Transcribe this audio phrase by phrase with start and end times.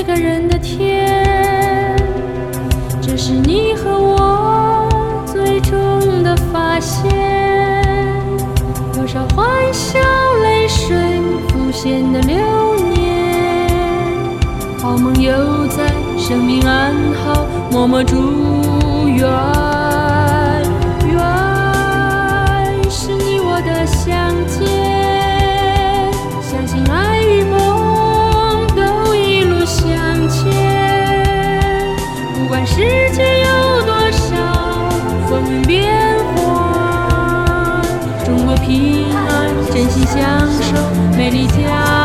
[0.00, 1.94] 一个人的天，
[3.02, 4.88] 这是你和我
[5.26, 7.12] 最终的发现。
[8.94, 9.98] 多少欢笑
[10.42, 10.96] 泪水
[11.48, 12.34] 浮现的流
[12.94, 13.68] 年，
[14.78, 18.16] 好梦又在生命安好，默默祝
[19.06, 19.28] 愿。
[40.06, 40.22] 享
[40.62, 41.99] 受美丽家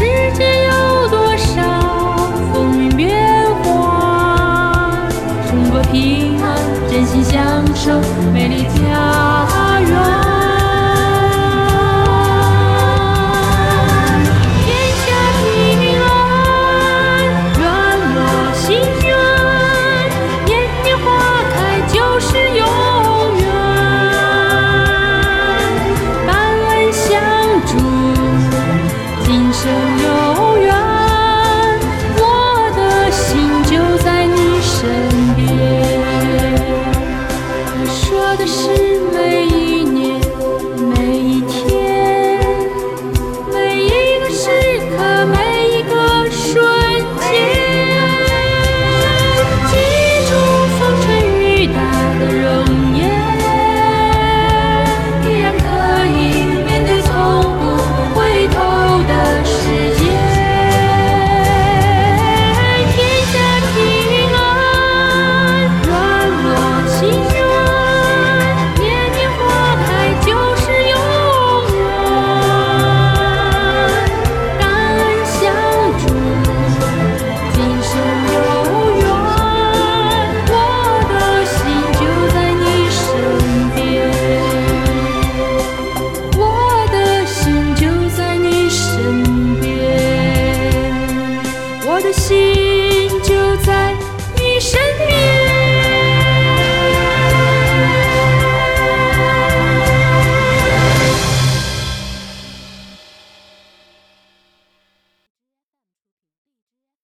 [0.00, 3.14] 世界有多少风云变
[3.56, 5.10] 幻
[5.46, 6.56] 中国平安
[6.90, 8.00] 真心相守
[8.32, 9.29] 美丽家。
[38.30, 39.59] 我的是每一
[92.02, 92.59] 的心。